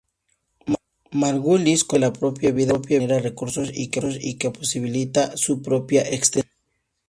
Margulis 1.23 1.83
considera 1.83 1.87
que 1.91 1.99
la 1.99 2.13
propia 2.19 2.51
vida 2.51 2.73
genera 2.87 3.19
recursos 3.19 3.69
y 3.71 3.89
que 3.89 4.49
posibilita 4.49 5.37
su 5.37 5.61
propia 5.61 6.01
extensión. 6.01 6.55